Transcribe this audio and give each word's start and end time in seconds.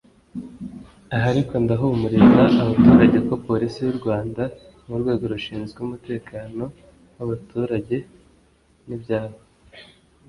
Aha 1.15 1.25
ariko 1.33 1.53
ndahumuriza 1.63 2.43
abaturage 2.61 3.17
ko 3.27 3.33
Polisi 3.47 3.77
y’u 3.85 3.95
Rwanda 3.99 4.41
nk’urwego 4.83 5.23
rushinzwe 5.33 5.77
umutekano 5.81 6.63
w’abaturage 7.17 7.97
n’ibyabo 8.87 9.37